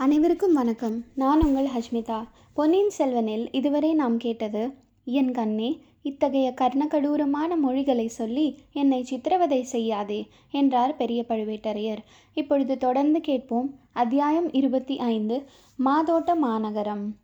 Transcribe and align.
அனைவருக்கும் 0.00 0.52
வணக்கம். 0.52 1.04
நான் 1.14 1.44
உங்கள் 1.44 1.66
ஹஷ்மிதா. 1.66 2.24
பொன்னியின் 2.54 2.90
செல்வனில் 2.90 3.48
இதுவரை 3.52 3.94
நாம் 3.94 4.16
கேட்டது 4.16 4.70
என் 5.04 5.32
கண்ணே 5.32 5.78
இத்தகைய 6.02 6.54
கர்ணகடூரமான 6.60 7.56
மொழிகளை 7.56 8.08
சொல்லி 8.08 8.58
என்னை 8.72 9.02
சித்திரவதை 9.02 9.62
செய்யாதே 9.62 10.28
என்றார் 10.50 10.96
பெரிய 10.96 11.24
பழுவேட்டரையர். 11.28 11.98
இப்பொழுது 12.34 12.78
தொடர்ந்து 12.78 13.20
கேட்போம் 13.20 13.74
அத்தியாயம் 13.92 14.52
இருபத்தி 14.52 14.98
ஐந்து 14.98 15.42
மாதோட்ட 15.84 16.36
மாநகரம் 16.36 17.14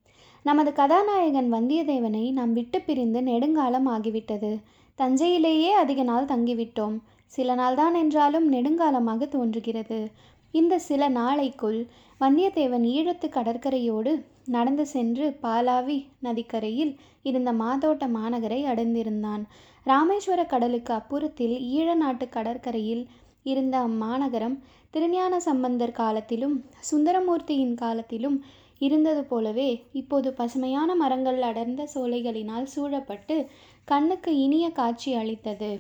நமது 0.43 0.72
கதாநாயகன் 0.72 1.52
வந்தியத்தேவனை 1.52 2.32
நாம் 2.32 2.52
விட்டு 2.52 2.80
பிரிந்து 2.80 3.22
நெடுங்காலம் 3.22 3.88
ஆகிவிட்டது. 3.88 4.62
தஞ்சையிலேயே 4.98 5.68
அதிக 5.68 6.02
நாள் 6.02 6.24
தங்கிவிட்டோம். 6.24 6.98
சில 7.27 7.54
நாள்தான் 7.54 7.95
என்றாலும் 7.95 8.52
நெடுங்காலமாக 8.52 9.29
தோன்றுகிறது. 9.29 10.11
இந்த 10.55 10.75
சில 10.79 11.09
நாளைக்குள் 11.09 11.81
வந்தியத்தேவன் 12.21 12.85
ஈழத்து 12.93 13.29
கடற்கரையோடு 13.29 14.13
நடந்து 14.46 14.87
சென்று 14.87 15.27
பாலாவி 15.43 15.96
நதிக்கரையில் 16.21 16.93
இருந்த 17.23 17.53
மாதோட்ட 17.53 18.04
மாநகரை 18.09 18.61
அடைந்திருந்தான். 18.64 19.43
ராமேஸ்வர 19.87 20.40
கடலுக்கு 20.46 20.93
அப்புறத்தில் 20.95 21.57
ஈழ 21.75 21.89
நாட்டு 21.95 22.29
கடற்கரையில் 22.29 23.04
இருந்த 23.43 23.77
அம்மாநகரம் 23.79 24.57
திருஞான 24.90 25.40
சம்பந்தர் 25.40 25.93
காலத்திலும் 25.93 26.54
சுந்தரமூர்த்தியின் 26.90 27.75
காலத்திலும் 27.75 28.39
இருந்தது 28.79 29.25
போலவே 29.25 29.68
இப்போது 29.93 30.29
பசுமையான 30.32 30.95
மரங்கள் 30.95 31.43
அடர்ந்த 31.43 31.82
சோலைகளினால் 31.95 32.65
சூழப்பட்டு 32.65 33.37
கண்ணுக்கு 33.84 34.31
இனிய 34.37 34.67
காட்சி 34.70 35.15
அளித்தது. 35.15 35.70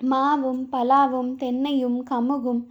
மாவும் 0.00 0.62
பலாவும் 0.72 1.30
தென்னையும் 1.36 1.98
கமுகும் 2.10 2.62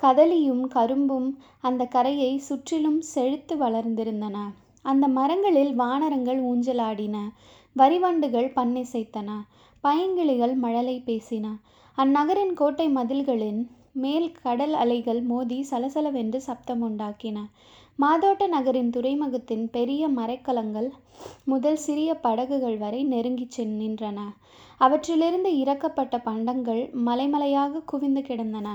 கதலியும் 0.00 0.64
கரும்பும் 0.68 1.28
அந்த 1.60 1.82
கரையை 1.86 2.32
சுற்றிலும் 2.38 3.00
செழித்து 3.12 3.56
வளர்ந்திருந்தன. 3.56 4.36
அந்த 4.84 5.04
மரங்களில் 5.08 5.72
வானரங்கள் 5.74 6.40
ஊஞ்சலாடின. 6.42 7.16
வரிவண்டுகள் 7.76 8.50
பண்ணிசைத்தன 8.56 9.30
பைங்கிளிகள் 9.84 10.54
மழலை 10.56 10.96
பேசின. 11.06 11.46
அந்நகரின் 11.98 12.54
கோட்டை 12.54 12.86
மதில்களின் 12.88 13.60
மேல் 13.94 14.28
கடல் 14.42 14.74
அலைகள் 14.74 15.20
மோதி 15.22 15.58
சலசலவென்று 15.70 16.38
சப்தம் 16.38 16.82
உண்டாக்கின 16.82 17.38
மாதோட்ட 17.98 18.44
நகரின் 18.46 18.90
துறைமுகத்தின் 18.90 19.70
பெரிய 19.70 20.08
மரைக்கலங்கள் 20.08 20.88
முதல் 21.44 21.76
சிறிய 21.76 22.10
படகுகள் 22.16 22.78
வரை 22.78 23.00
நெருங்கிச் 23.04 23.58
நின்றன 23.74 24.18
அவற்றிலிருந்து 24.80 25.50
இறக்கப்பட்ட 25.56 26.18
பண்டங்கள் 26.22 26.82
மலைமலையாக 27.06 27.82
குவிந்து 27.84 28.22
கிடந்தன. 28.22 28.68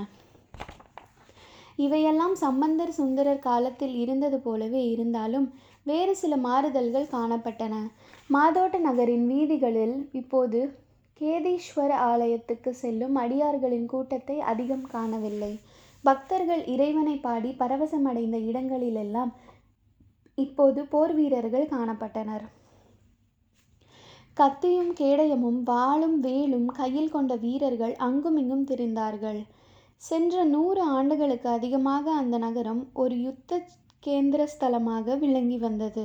இவையெல்லாம் 1.84 2.34
சம்பந்தர் 2.34 2.92
சுந்தரர் 2.98 3.46
காலத்தில் 3.48 3.94
இருந்தது 3.94 4.38
போலவே 4.40 4.82
இருந்தாலும் 4.90 5.46
வேறு 5.82 6.14
சில 6.22 6.36
மாறுதல்கள் 6.46 7.12
காணப்பட்டன. 7.12 7.74
மாதோட்ட 8.30 8.78
நகரின் 8.78 9.26
வீதிகளில் 9.26 9.96
இப்போது 10.20 10.60
கேதீஸ்வர 11.20 11.90
ஆலயத்துக்கு 12.10 12.70
செல்லும் 12.82 13.16
அடியார்களின் 13.16 13.86
கூட்டத்தை 13.86 14.36
அதிகம் 14.52 14.86
காணவில்லை. 14.94 15.52
பக்தர்கள் 16.04 16.62
இறைவனை 16.66 17.16
பாடி 17.26 17.50
பரவசமடைந்த 17.58 18.36
இடங்களிலெல்லாம் 18.50 19.32
இப்போது 20.38 20.80
போர் 20.92 21.14
வீரர்கள் 21.14 21.66
காணப்பட்டனர். 21.74 22.44
கத்தியும் 24.36 24.92
கேடயமும் 25.00 25.60
வாளும் 25.62 26.18
வேலும் 26.18 26.68
கையில் 26.78 27.10
கொண்ட 27.10 27.32
வீரர்கள் 27.44 27.94
அங்குமிங்கும் 28.08 28.68
திரிந்தார்கள். 28.70 29.40
சென்ற 30.02 30.44
நூறு 30.44 30.82
ஆண்டுகளுக்கு 30.82 31.48
அதிகமாக 31.48 32.12
அந்த 32.12 32.38
நகரம் 32.38 32.90
ஒரு 32.92 33.20
யுத்த 33.20 33.60
கேந்திர 34.06 34.46
ஸ்தலமாக 34.52 35.18
விளங்கி 35.18 35.58
வந்தது. 35.58 36.04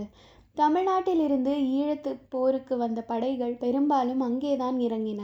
தமிழ்நாட்டிலிருந்து 0.58 1.54
ஈழத்து 1.78 2.12
போருக்கு 2.30 2.78
வந்த 2.78 3.02
படைகள் 3.02 3.56
பெரும்பாலும் 3.56 4.20
அங்கேதான் 4.20 4.78
இறங்கின. 4.80 5.22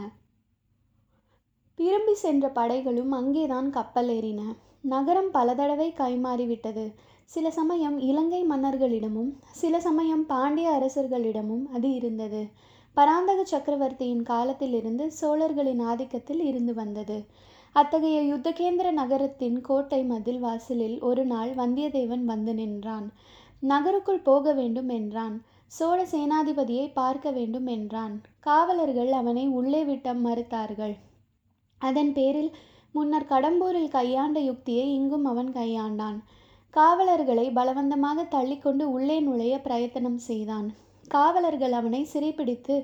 திரும்பி 1.78 2.14
சென்ற 2.14 2.48
படைகளும் 2.48 3.10
அங்கேதான் 3.10 3.70
கப்பல் 3.70 4.08
ஏறின. 4.08 4.40
நகரம் 4.80 5.30
பல 5.30 5.54
தடவை 5.54 5.94
கைமாறிவிட்டது 5.96 6.94
சில 7.24 7.50
சமயம் 7.50 7.98
இலங்கை 7.98 8.42
மன்னர்களிடமும் 8.44 9.30
சில 9.52 9.80
சமயம் 9.80 10.26
பாண்டிய 10.26 10.70
அரசர்களிடமும் 10.70 11.64
அது 11.66 11.94
இருந்தது. 11.94 12.42
பராந்தக 12.96 13.44
சக்கரவர்த்தியின் 13.44 14.22
காலத்திலிருந்து 14.22 15.12
சோழர்களின் 15.12 15.80
ஆதிக்கத்தில் 15.80 16.42
இருந்து 16.44 16.74
வந்தது. 16.74 17.18
அத்தகைய 17.74 18.18
யுத்தகேந்திர 18.22 18.88
நகரத்தின் 18.92 19.60
கோட்டை 19.60 20.00
மதில் 20.02 20.40
வாசலில் 20.40 20.96
ஒரு 21.00 21.22
நாள் 21.24 21.52
வந்தியத்தேவன் 21.54 22.24
வந்து 22.24 22.54
நின்றான். 22.54 23.06
நகருக்குள் 23.62 24.20
போக 24.20 24.52
வேண்டும் 24.52 24.88
என்றான். 24.88 25.36
சோழ 25.66 25.98
சேனாதிபதியை 26.04 26.86
பார்க்க 26.92 27.30
வேண்டும் 27.30 27.66
என்றான். 27.66 28.14
காவலர்கள் 28.40 29.12
அவனை 29.12 29.44
உள்ளே 29.48 29.84
விட்ட 29.84 30.14
மறுத்தார்கள். 30.14 30.94
அதன் 31.80 32.12
பேரில் 32.12 32.50
முன்னர் 32.92 33.30
கடம்பூரில் 33.30 33.88
கையாண்ட 33.88 34.38
யுக்தியை 34.40 34.86
இங்கும் 34.94 35.24
அவன் 35.24 35.50
கையாண்டான். 35.52 36.18
காவலர்களை 36.74 37.46
பலவந்தமாக 37.50 38.20
தள்ளிக்கொண்டு 38.30 38.84
உள்ளே 38.90 39.20
நுழைய 39.20 39.54
பிரயத்தனம் 39.60 40.20
செய்தான். 40.28 40.68
காவலர்கள் 41.08 41.72
அவனை 41.72 42.04
சிறைப்பிடித்து 42.04 42.74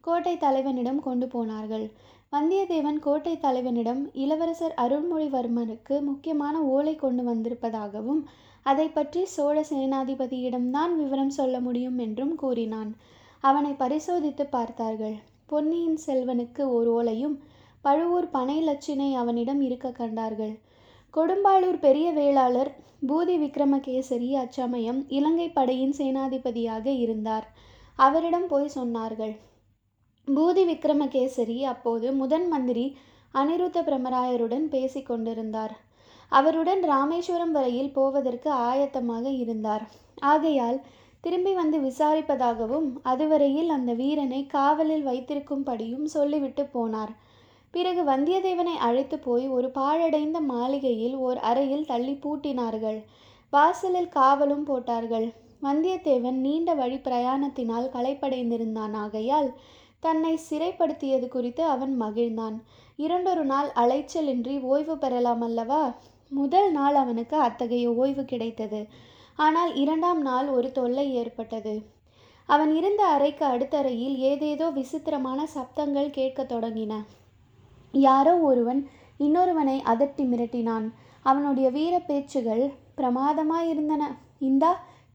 கோட்டை 0.00 0.36
தலைவனிடம் 0.36 1.00
கொண்டு 1.00 1.26
போனார்கள். 1.26 1.86
வந்தியத்தேவன் 2.32 2.98
கோட்டை 2.98 3.32
தலைவனிடம் 3.42 4.00
இளவரசர் 4.22 4.72
அருள்மொழிவர்மனுக்கு 4.82 5.96
முக்கியமான 6.00 6.56
ஓலை 6.72 6.94
கொண்டு 6.96 7.22
வந்திருப்பதாகவும் 7.28 8.22
அதை 8.66 8.86
பற்றி 8.88 9.20
சோழ 9.34 9.56
சேனாதிபதியிடம்தான் 9.70 10.92
விவரம் 10.96 11.30
சொல்ல 11.30 11.56
முடியும் 11.60 11.98
என்றும் 11.98 12.34
கூறினான். 12.34 12.90
அவனை 13.44 13.72
பரிசோதித்து 13.72 14.46
பார்த்தார்கள். 14.46 15.16
பொன்னியின் 15.46 15.98
செல்வனுக்கு 16.06 16.62
ஓர் 16.76 16.90
ஓலையும் 16.96 17.36
பழுவூர் 17.84 18.28
பனை 18.30 18.58
லட்சினை 18.68 19.10
அவனிடம் 19.14 19.60
இருக்க 19.60 19.94
கண்டார்கள். 20.00 20.54
கொடும்பாளூர் 21.14 21.80
பெரிய 21.86 22.06
வேளாளர் 22.12 22.72
பூதி 23.08 23.36
விக்ரமகேசரி 23.42 24.30
அச்சமயம் 24.42 25.00
இலங்கை 25.08 25.48
படையின் 25.50 25.98
சேனாதிபதியாக 25.98 26.86
இருந்தார். 27.04 27.46
அவரிடம் 27.98 28.48
போய் 28.48 28.74
சொன்னார்கள் 28.74 29.34
பூதி 30.34 30.62
விக்ரமகேசரி 30.70 31.58
அப்போது 31.62 32.12
முதன் 32.12 32.46
மந்திரி 32.48 32.86
அனிருத்த 33.34 33.78
பிரமராயருடன் 33.88 34.64
பேசி 34.68 35.02
கொண்டிருந்தார். 35.02 35.74
அவருடன் 36.28 36.82
ராமேஸ்வரம் 36.82 37.52
வரையில் 37.52 37.92
போவதற்கு 37.92 38.50
ஆயத்தமாக 38.50 39.26
இருந்தார். 39.42 39.84
ஆகையால் 40.32 40.78
திரும்பி 41.20 41.52
வந்து 41.52 41.78
விசாரிப்பதாகவும் 41.78 42.88
அதுவரையில் 43.02 43.68
அந்த 43.68 43.92
வீரனை 43.92 44.46
காவலில் 44.46 45.06
வைத்திருக்கும்படியும் 45.06 46.04
சொல்லிவிட்டு 46.04 46.64
போனார். 46.74 47.12
பிறகு 47.70 48.02
வந்தியத்தேவனை 48.02 48.74
அழைத்து 48.88 49.16
போய் 49.18 49.46
ஒரு 49.48 49.70
பாழடைந்த 49.70 50.40
மாளிகையில் 50.40 51.16
ஓர் 51.16 51.38
அறையில் 51.50 51.86
தள்ளி 51.86 52.14
பூட்டினார்கள். 52.24 53.00
வாசலில் 53.50 54.14
காவலும் 54.18 54.62
போட்டார்கள். 54.62 55.26
வந்தியத்தேவன் 55.62 56.38
நீண்ட 56.46 56.70
வழி 56.74 56.96
பிரயாணத்தினால் 56.96 57.92
களைப்படைந்திருந்தான். 57.96 58.94
ஆகையால் 59.04 59.50
தன்னை 60.06 60.32
சிறைப்படுத்தியது 60.48 61.26
குறித்து 61.28 61.62
அவன் 61.74 61.94
மகிழ்ந்தான். 62.00 62.56
இரண்டொரு 62.98 63.44
நாள் 63.44 63.68
அலைச்சலின்றி 63.74 64.54
ஓய்வு 64.72 64.94
பெறலாம் 64.98 65.40
அல்லவா? 65.40 65.82
முதல் 66.30 66.70
நாள் 66.70 66.94
அவனுக்கு 66.94 67.36
அத்தகைய 67.38 67.86
ஓய்வு 67.94 68.22
கிடைத்தது. 68.24 68.80
ஆனால் 69.38 69.72
இரண்டாம் 69.74 70.20
நாள் 70.20 70.48
ஒரு 70.48 70.68
தொல்லை 70.72 71.06
ஏற்பட்டது. 71.14 71.74
அவன் 72.48 72.72
இருந்த 72.76 73.02
அறைக்கு 73.14 73.44
அடுத்தறையில் 73.46 74.16
ஏதேதோ 74.30 74.66
விசித்திரமான 74.70 75.40
சப்தங்கள் 75.54 76.16
கேட்கத் 76.18 76.52
தொடங்கின. 76.52 76.94
யாரோ 77.92 78.34
ஒருவன் 78.48 78.80
இன்னொருவனை 79.18 79.76
அதட்டி 79.92 80.24
மிரட்டினான். 80.32 80.86
அவனுடைய 81.26 81.68
வீர 81.70 81.94
பேச்சுகள் 82.08 82.64
பிரமாதமாயிருந்தன. 82.96 84.02
இந்தா 84.50 84.72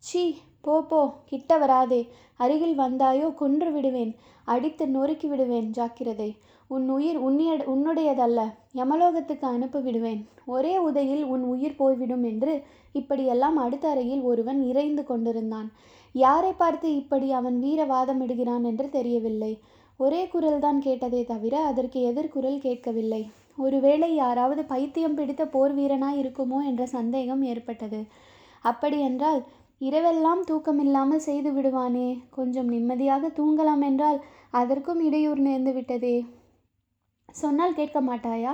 சீ 0.07 0.23
போ 0.61 0.73
போ 0.81 1.01
கிட்ட 1.25 1.57
வராதே. 1.57 2.01
அருகில் 2.35 2.75
வந்தாயோ 2.79 3.27
கொன்று 3.35 3.71
விடுவேன். 3.71 4.11
அடித்து 4.43 4.87
நொறுக்கி 4.87 5.27
விடுவேன் 5.27 5.67
ஜாக்கிரதை. 5.69 6.29
உன் 6.67 6.89
உயிர் 6.89 7.17
உன்னிய 7.17 7.53
உன்னுடையதல்ல. 7.73 8.41
யமலோகத்துக்கு 8.75 9.45
அனுப்பி 9.45 9.79
விடுவேன். 9.79 10.21
ஒரே 10.45 10.73
உதையில் 10.77 11.23
உன் 11.23 11.43
உயிர் 11.43 11.75
போய்விடும் 11.75 12.23
என்று 12.23 12.53
இப்படியெல்லாம் 12.91 13.57
அடுத்த 13.57 13.89
அறையில் 13.89 14.21
ஒருவன் 14.21 14.61
இறைந்து 14.61 15.03
கொண்டிருந்தான். 15.03 15.67
யாரை 16.15 16.53
பார்த்து 16.53 16.87
இப்படி 16.95 17.31
அவன் 17.31 17.59
வீர 17.59 17.81
வாதமிடுகிறான் 17.85 18.63
என்று 18.63 18.89
தெரியவில்லை. 18.89 19.53
ஒரே 19.99 20.21
குரல்தான் 20.25 20.79
கேட்டதே 20.79 21.21
தவிர 21.23 21.55
அதற்கு 21.61 21.99
எதிர்குரல் 22.09 22.57
கேட்கவில்லை. 22.57 23.21
ஒருவேளை 23.57 24.09
யாராவது 24.15 24.61
பைத்தியம் 24.63 25.15
பிடித்த 25.15 25.43
போர் 25.45 25.73
வீரனாய் 25.75 26.19
இருக்குமோ 26.21 26.59
என்ற 26.65 26.85
சந்தேகம் 26.85 27.43
ஏற்பட்டது. 27.43 27.99
அப்படியென்றால் 28.61 29.39
இரவெல்லாம் 29.81 30.41
தூக்கமில்லாமல் 30.49 31.25
செய்து 31.27 31.51
விடுவானே. 31.51 32.09
கொஞ்சம் 32.29 32.67
நிம்மதியாக 32.67 33.27
தூங்கலாம் 33.27 33.81
என்றால் 33.81 34.19
அதற்கும் 34.49 35.01
இடையூறு 35.01 35.41
நேர்ந்து 35.41 35.73
விட்டதே. 35.73 36.25
சொன்னால் 37.31 37.73
கேட்க 37.73 38.01
மாட்டாயா? 38.01 38.53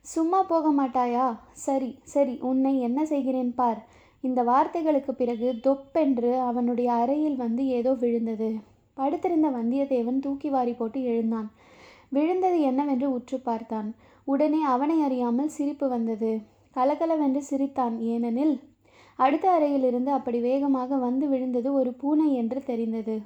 சும்மா 0.00 0.42
போக 0.42 0.70
மாட்டாயா? 0.72 1.26
சரி 1.52 1.90
சரி 2.04 2.34
உன்னை 2.40 2.80
என்ன 2.80 3.04
செய்கிறேன் 3.04 3.54
பார். 3.54 3.80
இந்த 4.20 4.42
வார்த்தைகளுக்கு 4.42 5.10
பிறகு 5.10 5.48
தொப்பென்று 5.60 6.32
அவனுடைய 6.40 6.92
அறையில் 6.92 7.36
வந்து 7.36 7.66
ஏதோ 7.66 7.92
விழுந்தது. 7.92 8.50
படுத்திருந்த 8.94 9.48
வந்தியத்தேவன் 9.50 10.18
தூக்கி 10.18 10.48
வாரி 10.50 10.72
போட்டு 10.72 11.02
எழுந்தான். 11.02 11.48
விழுந்தது 12.08 12.60
என்னவென்று 12.60 13.12
உற்று 13.12 13.38
பார்த்தான். 13.40 13.88
உடனே 14.24 14.62
அவனை 14.62 15.02
அறியாமல் 15.02 15.48
சிரிப்பு 15.48 15.88
வந்தது. 15.88 16.32
கலகலவென்று 16.76 17.42
சிரித்தான். 17.42 17.96
ஏனெனில் 18.00 18.54
அடுத்த 19.18 19.46
அறையிலிருந்து 19.50 20.10
அப்படி 20.12 20.38
வேகமாக 20.40 20.96
வந்து 20.96 21.26
விழுந்தது 21.28 21.68
ஒரு 21.72 21.90
பூனை 21.92 22.28
என்று 22.34 22.60
தெரிந்தது. 22.64 23.16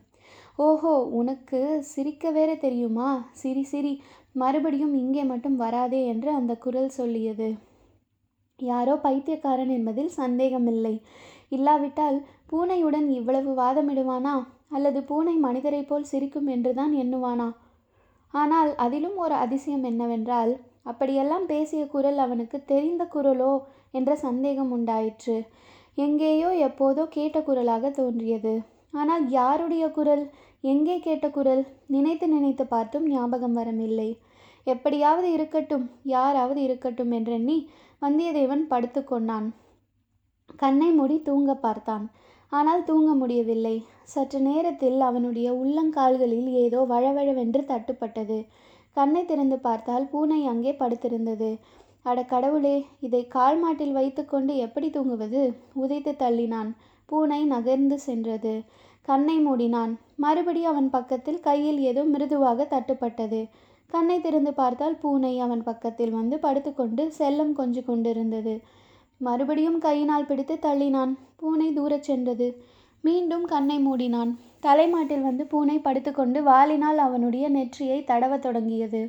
ஓஹோ 0.58 0.92
உனக்கு 1.20 1.60
சிரிக்க 1.92 2.30
வேற 2.30 2.50
தெரியுமா? 2.56 3.08
சிரி 3.32 3.62
சிரி. 3.62 3.92
மறுபடியும் 4.32 4.94
இங்கே 4.94 5.22
மட்டும் 5.24 5.56
வராதே 5.56 6.00
என்று 6.06 6.30
அந்த 6.30 6.52
குரல் 6.56 6.90
சொல்லியது. 6.98 7.48
யாரோ 8.60 8.94
பைத்தியக்காரன் 8.96 9.68
என்பதில் 9.68 10.12
சந்தேகமில்லை. 10.20 10.94
இல்லாவிட்டால் 11.48 12.18
பூனையுடன் 12.50 13.08
இவ்வளவு 13.10 13.50
வாதமிடுவானா? 13.62 14.34
அல்லது 14.68 15.00
பூனை 15.02 15.34
மனிதரைப் 15.46 15.88
போல் 15.88 16.10
சிரிக்கும் 16.12 16.46
என்றுதான் 16.46 16.92
எண்ணுவானா? 16.92 17.48
ஆனால் 18.34 18.70
அதிலும் 18.76 19.16
ஒரு 19.16 19.34
அதிசயம் 19.34 19.82
என்னவென்றால் 19.82 20.52
அப்படியெல்லாம் 20.82 21.46
பேசிய 21.46 21.82
குரல் 21.86 22.18
அவனுக்கு 22.18 22.58
தெரிந்த 22.64 23.02
குரலோ 23.14 23.52
என்ற 23.90 24.10
சந்தேகம் 24.16 24.70
உண்டாயிற்று. 24.70 25.36
எங்கேயோ 25.98 26.48
எப்போதோ 26.66 27.04
கேட்ட 27.16 27.38
குரலாக 27.42 27.90
தோன்றியது. 27.90 28.54
ஆனால் 28.90 29.24
யாருடைய 29.30 29.84
குரல்? 29.90 30.24
எங்கே 30.64 30.96
கேட்ட 30.98 31.26
குரல்? 31.30 31.62
நினைத்து 31.86 32.26
நினைத்து 32.28 32.64
பார்த்தும் 32.66 33.06
ஞாபகம் 33.06 33.52
வரவில்லை. 33.52 34.10
எப்படியாவது 34.66 35.28
இருக்கட்டும் 35.32 35.84
யாராவது 36.14 36.60
இருக்கட்டும் 36.62 37.12
என்றெண்ணி 37.18 37.58
வந்தியத்தேவன் 38.02 38.64
படுத்து 38.66 39.00
கொண்டான். 39.04 39.48
கண்ணை 40.56 40.88
மூடி 40.90 41.16
தூங்க 41.22 41.52
பார்த்தான். 41.66 42.04
ஆனால் 42.52 42.84
தூங்க 42.84 43.10
முடியவில்லை. 43.14 43.76
சற்று 44.04 44.38
நேரத்தில் 44.40 45.00
அவனுடைய 45.00 45.48
உள்ளங்கால்களில் 45.62 46.48
ஏதோ 46.64 46.80
வழவழவென்று 46.92 47.62
தட்டுப்பட்டது. 47.72 48.38
கண்ணை 48.96 49.22
திறந்து 49.24 49.58
பார்த்தால் 49.58 50.06
பூனை 50.12 50.40
அங்கே 50.46 50.72
படுத்திருந்தது. 50.72 51.50
அட 52.08 52.20
கடவுளே 52.24 52.74
இதை 53.00 53.20
கால் 53.28 53.58
மாட்டில் 53.58 53.92
வைத்துக்கொண்டு 53.92 54.56
எப்படி 54.56 54.90
தூங்குவது? 54.90 55.42
உதைத்து 55.74 56.12
தள்ளினான். 56.18 56.70
பூனை 57.06 57.44
நகர்ந்து 57.44 57.98
சென்றது. 57.98 58.54
கண்ணை 59.02 59.36
மூடினான். 59.46 59.92
மறுபடி 60.16 60.64
அவன் 60.64 60.90
பக்கத்தில் 60.90 61.40
கையில் 61.40 61.78
ஏதோ 61.80 62.04
மிருதுவாக 62.04 62.66
தட்டுப்பட்டது. 62.70 63.40
கண்ணை 63.86 64.20
திறந்து 64.20 64.54
பார்த்தால் 64.54 64.96
பூனை 64.96 65.38
அவன் 65.38 65.62
பக்கத்தில் 65.62 66.10
வந்து 66.10 66.38
படுத்துக்கொண்டு 66.38 67.04
செல்லம் 67.18 67.52
கொஞ்சு 67.52 67.84
கொண்டிருந்தது. 67.84 68.54
மறுபடியும் 69.20 69.78
கையினால் 69.78 70.26
பிடித்து 70.26 70.56
தள்ளினான். 70.62 71.12
பூனை 71.36 71.68
தூரச் 71.78 72.08
சென்றது. 72.08 72.48
மீண்டும் 73.04 73.44
கண்ணை 73.44 73.78
மூடினான். 73.86 74.32
தலைமாட்டில் 74.60 75.22
வந்து 75.22 75.46
பூனை 75.46 75.78
படுத்துக்கொண்டு 75.78 76.38
வாளினால் 76.42 77.00
அவனுடைய 77.06 77.48
நெற்றியை 77.48 77.98
தடவத் 78.06 78.44
தொடங்கியது. 78.46 79.02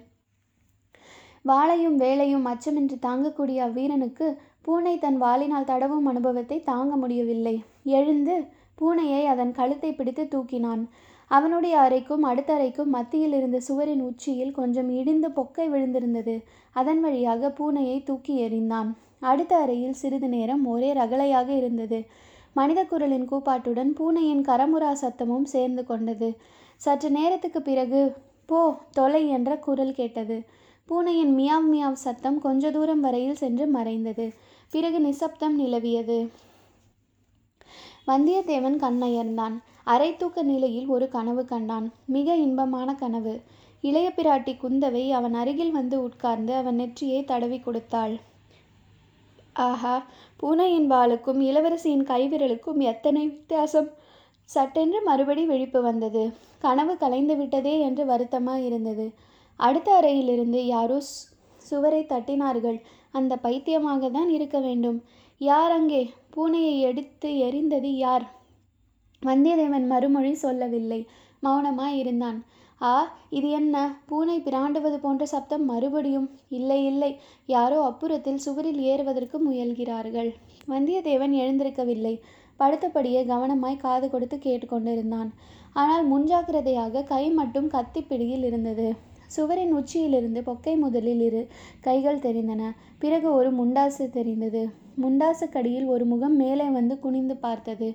வாளையும் 1.45 1.95
வேலையும் 1.95 2.45
அச்சமின்றி 2.45 2.97
தாங்கக்கூடிய 3.07 3.59
அவ்வீரனுக்கு 3.67 4.27
பூனை 4.61 4.93
தன் 4.99 5.17
வாளினால் 5.17 5.69
தடவும் 5.71 6.05
அனுபவத்தை 6.05 6.57
தாங்க 6.61 6.95
முடியவில்லை. 6.95 7.55
எழுந்து 7.97 8.35
பூனையை 8.81 9.21
அதன் 9.25 9.51
கழுத்தை 9.51 9.91
பிடித்து 9.93 10.23
தூக்கினான். 10.25 10.83
அவனுடைய 11.31 11.75
அறைக்கும் 11.79 12.23
அடுத்த 12.23 12.51
அறைக்கும் 12.53 12.93
மத்தியில் 12.95 13.33
இருந்த 13.33 13.57
சுவரின் 13.59 14.01
உச்சியில் 14.01 14.51
கொஞ்சம் 14.51 14.89
இடிந்து 14.89 15.29
பொக்கை 15.29 15.65
விழுந்திருந்தது. 15.73 16.35
அதன் 16.71 17.01
வழியாக 17.01 17.51
பூனையை 17.59 17.97
தூக்கி 18.03 18.35
எறிந்தான். 18.47 18.89
அடுத்த 19.19 19.53
அறையில் 19.55 19.99
சிறிது 20.01 20.27
நேரம் 20.27 20.63
ஒரே 20.65 20.93
ரகளையாக 20.93 21.49
இருந்தது. 21.51 21.99
மனித 22.53 22.79
குரலின் 22.83 23.27
கூப்பாட்டுடன் 23.29 23.91
பூனையின் 23.93 24.43
கரமுரா 24.43 24.91
சத்தமும் 25.01 25.43
சேர்ந்து 25.43 25.85
கொண்டது. 25.85 26.29
சற்று 26.75 27.09
நேரத்துக்கு 27.09 27.61
பிறகு 27.61 28.01
போ 28.45 28.59
தொலை 28.91 29.27
என்ற 29.29 29.57
குரல் 29.57 29.93
கேட்டது. 29.93 30.37
பூனையின் 30.89 31.37
மியாவ் 31.37 31.67
மியாவ் 31.71 31.91
சத்தம் 31.91 32.39
கொஞ்ச 32.39 32.71
தூரம் 32.71 32.99
வரையில் 32.99 33.35
சென்று 33.35 33.67
மறைந்தது. 33.67 34.33
பிறகு 34.69 34.99
நிசப்தம் 34.99 35.59
நிலவியது. 35.59 36.29
வந்தியத்தேவன் 38.07 38.77
கண்ணயர்ந்தான். 38.77 39.55
அரை 39.83 40.17
தூக்க 40.17 40.41
நிலையில் 40.41 40.87
ஒரு 40.87 41.09
கனவு 41.09 41.45
கண்டான். 41.45 41.91
மிக 42.05 42.35
இன்பமான 42.35 42.95
கனவு. 42.95 43.41
இளைய 43.81 44.13
பிராட்டி 44.15 44.57
குந்தவை 44.57 45.09
அவன் 45.09 45.33
அருகில் 45.33 45.71
வந்து 45.71 46.03
உட்கார்ந்து 46.03 46.53
அவன் 46.53 46.75
நெற்றியை 46.75 47.25
தடவி 47.25 47.59
கொடுத்தாள். 47.59 48.19
ஆஹா! 49.53 50.05
பூனையின் 50.37 50.91
வாளுக்கும் 50.91 51.41
இளவரசியின் 51.41 52.03
கைவிரலுக்கும் 52.03 52.77
எத்தனை 52.77 53.27
வித்தியாசம்? 53.27 53.89
சட்டென்று 54.43 55.01
மறுபடி 55.01 55.45
விழிப்பு 55.45 55.81
வந்தது. 55.81 56.33
கனவு 56.59 56.97
கலைந்து 56.97 57.35
விட்டதே 57.35 57.79
என்று 57.79 58.05
வருத்தமாக 58.05 58.59
இருந்தது. 58.59 59.13
அடுத்த 59.67 59.89
அறையிலிருந்து 59.99 60.59
யாரோ 60.75 60.97
சுவரை 61.69 62.01
தட்டினார்கள். 62.11 62.77
அந்த 63.17 63.33
பைத்தியமாக 63.45 64.09
தான் 64.17 64.29
இருக்க 64.37 64.57
வேண்டும். 64.67 64.99
யார் 65.41 65.73
அங்கே? 65.77 66.01
பூனையை 66.35 66.75
எடுத்து 66.89 67.29
எரிந்தது 67.47 67.91
யார்? 68.05 68.25
வந்தியத்தேவன் 69.21 69.87
மறுமொழி 69.93 70.33
சொல்லவில்லை. 70.45 71.01
மௌனமாய் 71.45 71.97
இருந்தான் 72.03 72.39
ஆ 72.81 72.91
இது 73.37 73.47
என்ன? 73.59 73.75
பூனை 74.09 74.35
பிராண்டுவது 74.45 74.97
போன்ற 75.05 75.23
சப்தம் 75.25 75.65
மறுபடியும் 75.71 76.27
இல்லை 76.57 76.77
இல்லை. 76.91 77.09
யாரோ 77.55 77.77
அப்புறத்தில் 77.89 78.43
சுவரில் 78.45 78.79
ஏறுவதற்கு 78.91 79.37
முயல்கிறார்கள். 79.47 80.29
வந்தியத்தேவன் 80.73 81.33
எழுந்திருக்கவில்லை. 81.41 82.13
படுத்தபடியே 82.59 83.21
கவனமாய் 83.33 83.83
காது 83.83 84.07
கொடுத்து 84.09 84.37
கேட்டுக்கொண்டிருந்தான். 84.37 85.29
ஆனால் 85.81 86.05
முன்ஜாக்கிரதையாக 86.13 87.03
கை 87.11 87.23
மட்டும் 87.39 87.69
கத்திப்பிடியில் 87.75 88.45
இருந்தது. 88.49 88.87
சுவரின் 89.35 89.73
உச்சியிலிருந்து 89.73 90.41
பொக்கை 90.41 90.77
முதலில் 90.77 91.21
இரு 91.21 91.41
கைகள் 91.79 92.19
தெரிந்தன. 92.19 92.61
பிறகு 92.99 93.27
ஒரு 93.33 93.51
முண்டாசு 93.51 94.09
தெரிந்தது. 94.09 94.63
முண்டாசுக்கடியில் 95.01 95.85
ஒரு 95.85 96.05
முகம் 96.05 96.35
மேலே 96.35 96.67
வந்து 96.69 96.99
குனிந்து 96.99 97.37
பார்த்தது. 97.37 97.89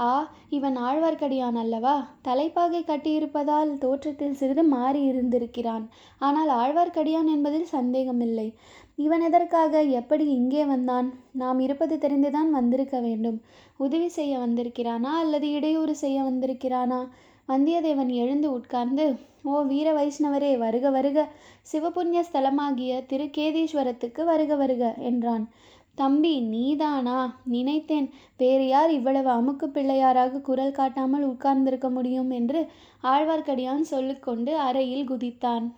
ஆ 0.00 0.10
இவன் 0.48 0.76
ஆழ்வார்க்கடியான் 0.78 1.54
அல்லவா? 1.54 1.94
தலைப்பாகை 2.22 2.80
கட்டியிருப்பதால் 2.86 3.78
தோற்றத்தில் 3.78 4.34
சிறிது 4.34 4.64
மாறி 4.64 5.02
இருந்திருக்கிறான். 5.02 5.84
ஆனால் 6.18 6.48
ஆழ்வார்க்கடியான் 6.48 7.28
என்பதில் 7.34 7.64
சந்தேகமில்லை. 7.64 8.48
இவன் 8.96 9.20
எதற்காக 9.20 9.82
எப்படி 9.82 10.24
இங்கே 10.30 10.64
வந்தான்? 10.64 11.08
நாம் 11.32 11.58
இருப்பது 11.58 11.96
தெரிந்துதான் 11.96 12.50
வந்திருக்க 12.50 13.00
வேண்டும். 13.00 13.38
உதவி 13.76 14.08
செய்ய 14.08 14.38
வந்திருக்கிறானா 14.38 15.12
அல்லது 15.22 15.50
இடையூறு 15.50 15.94
செய்ய 15.96 16.18
வந்திருக்கிறானா? 16.22 17.00
வந்தியத்தேவன் 17.48 18.08
எழுந்து 18.08 18.52
உட்கார்ந்து 18.52 19.30
ஓ 19.44 19.60
வீர 19.60 19.92
வைஷ்ணவரே 19.92 20.58
வருக 20.58 20.90
வருக. 20.90 21.28
சிவபுண்ணிய 21.72 22.22
ஸ்தலமாகிய 22.32 23.02
திருக்கேதீஸ்வரத்துக்கு 23.08 24.24
வருக 24.24 24.54
வருக 24.54 24.94
என்றான். 24.98 25.50
தம்பி 25.94 26.40
நீதானா? 26.40 27.40
நினைத்தேன். 27.44 28.10
வேறு 28.38 28.68
யார் 28.68 28.90
இவ்வளவு 28.90 29.30
அமுக்கு 29.30 29.64
பிள்ளையாராக 29.64 30.40
குரல் 30.40 30.72
காட்டாமல் 30.72 31.24
உட்கார்ந்திருக்க 31.24 31.90
முடியும்? 31.90 32.30
என்று 32.30 32.70
ஆழ்வார்க்கடியான் 33.02 33.80
சொல்லிக்கொண்டு 33.80 34.58
அறையில் 34.58 35.10
குதித்தான். 35.10 35.72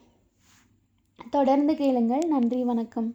தொடர்ந்து 1.31 1.77
கேளுங்கள். 1.77 2.23
நன்றி 2.29 2.65
வணக்கம். 2.65 3.15